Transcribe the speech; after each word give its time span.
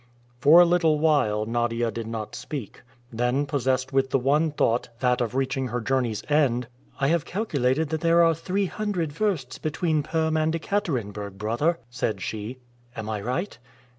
For 0.39 0.59
a 0.59 0.65
little 0.65 0.97
while 0.97 1.45
Nadia 1.45 1.91
did 1.91 2.07
not 2.07 2.33
speak. 2.35 2.81
Then 3.13 3.45
possessed 3.45 3.93
with 3.93 4.09
the 4.09 4.17
one 4.17 4.49
thought, 4.49 4.89
that 4.99 5.21
of 5.21 5.35
reaching 5.35 5.67
her 5.67 5.79
journey's 5.79 6.23
end, 6.27 6.65
"I 6.99 7.09
have 7.09 7.23
calculated 7.23 7.89
that 7.89 8.01
there 8.01 8.23
are 8.23 8.33
three 8.33 8.65
hundred 8.65 9.11
versts 9.11 9.59
between 9.59 10.01
Perm 10.01 10.37
and 10.37 10.53
Ekaterenburg, 10.55 11.33
brother," 11.37 11.77
said 11.91 12.19
she. 12.19 12.57
"Am 12.95 13.11
I 13.11 13.21
right?" 13.21 13.59